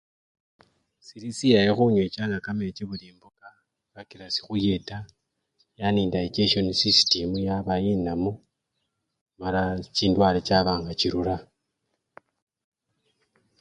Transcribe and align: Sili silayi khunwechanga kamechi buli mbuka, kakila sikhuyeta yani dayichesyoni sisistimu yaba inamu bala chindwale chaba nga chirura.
Sili 1.05 1.29
silayi 1.37 1.71
khunwechanga 1.77 2.37
kamechi 2.45 2.83
buli 2.89 3.07
mbuka, 3.15 3.49
kakila 3.93 4.25
sikhuyeta 4.33 4.97
yani 5.79 6.01
dayichesyoni 6.13 6.73
sisistimu 6.79 7.35
yaba 7.47 7.73
inamu 7.91 8.31
bala 9.39 9.61
chindwale 9.95 10.39
chaba 10.47 10.71
nga 10.79 10.93
chirura. 10.99 11.35